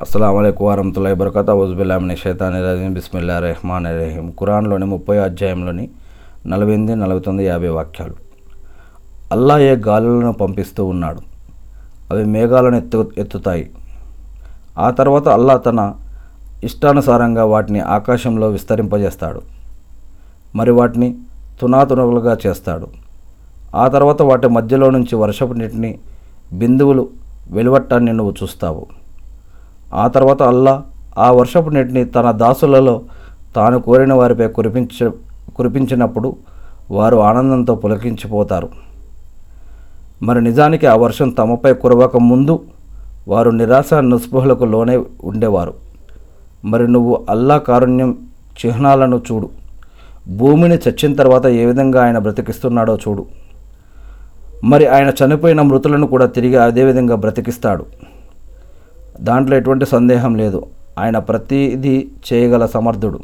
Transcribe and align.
అస్సలం 0.00 0.36
వరహతుల్లా 0.36 1.14
బరకత 1.14 1.50
ఉజ్బిల్లామిని 1.50 2.16
షైతాని 2.16 2.62
రజీం. 2.62 2.94
బిస్మిల్లా 2.94 3.38
రెహమాన్ 3.38 3.86
రహీం. 3.86 4.32
ఖురాన్లోని 4.40 4.84
ముప్పై 4.84 5.18
అధ్యాయంలోని 5.18 5.90
నలభై 6.46 6.72
ఎనిమిది 6.72 6.96
నలభై 6.96 7.18
తొమ్మిది 7.18 7.48
యాభై 7.48 7.68
వాక్యాలు. 7.68 8.14
అల్లా 9.32 9.58
ఏ 9.58 9.76
గాలులను 9.76 10.32
పంపిస్తూ 10.32 10.84
ఉన్నాడు. 10.84 11.20
అవి 12.10 12.24
మేఘాలను 12.24 12.76
ఎత్తు 12.76 13.10
ఎత్తుతాయి. 13.18 13.70
ఆ 14.78 14.90
తర్వాత 14.90 15.28
అల్లా 15.28 15.56
తన 15.56 15.94
ఇష్టానుసారంగా 16.64 17.44
వాటిని 17.44 17.80
ఆకాశంలో 17.80 18.48
విస్తరింపజేస్తాడు. 18.48 19.42
మరి 20.54 20.70
వాటిని 20.70 21.16
తునాతునలుగా 21.60 22.36
చేస్తాడు. 22.46 22.88
ఆ 23.76 23.88
తర్వాత 23.88 24.22
వాటి 24.22 24.48
మధ్యలో 24.48 24.90
నుంచి 24.90 25.16
వర్షపు 25.16 25.52
నీటిని 25.52 25.98
బిందువులు 26.52 27.08
వెలువట్టాన్ని 27.50 28.12
నువ్వు 28.12 28.34
చూస్తావు. 28.42 29.05
ఆ 29.94 30.08
తర్వాత 30.08 30.42
అల్లా 30.42 30.82
ఆ 31.18 31.30
వర్షపు 31.30 31.70
నీటిని 31.70 32.04
తన 32.04 32.30
దాసులలో 32.30 33.00
తాను 33.56 33.80
కోరిన 33.80 34.12
వారిపై 34.12 34.48
కురిపించ 34.48 35.10
కురిపించినప్పుడు 35.56 36.36
వారు 36.90 37.16
ఆనందంతో 37.16 37.74
పులకించిపోతారు. 37.74 38.68
మరి 40.22 40.44
నిజానికి 40.44 40.86
ఆ 40.86 40.96
వర్షం 40.96 41.30
తమపై 41.30 41.72
కురవక 41.72 42.16
ముందు 42.16 42.62
వారు 43.28 43.50
నిరాశ 43.50 43.94
నిస్పృహలకు 43.94 44.64
లోనే 44.64 44.96
ఉండేవారు. 45.24 45.74
మరి 46.64 46.88
నువ్వు 46.92 47.26
అల్లా 47.30 47.58
కారుణ్యం 47.58 48.16
చిహ్నాలను 48.66 49.22
చూడు. 49.32 49.50
భూమిని 50.28 50.74
చచ్చిన 50.74 51.14
తర్వాత 51.14 51.46
ఏ 51.46 51.64
విధంగా 51.64 52.04
ఆయన 52.04 52.18
బ్రతికిస్తున్నాడో 52.18 52.96
చూడు. 52.96 53.26
మరి 54.64 54.86
ఆయన 54.86 55.12
చనిపోయిన 55.24 55.62
మృతులను 55.62 56.06
కూడా 56.06 56.26
తిరిగి 56.26 56.56
అదేవిధంగా 56.56 57.14
బ్రతికిస్తాడు. 57.14 57.86
దాంట్లో 59.20 59.56
ఎటువంటి 59.56 59.86
సందేహం 59.86 60.34
లేదు. 60.34 60.66
ఆయన 60.98 61.18
ప్రతిదీ 61.18 62.08
చేయగల 62.32 62.66
సమర్థుడు. 62.66 63.20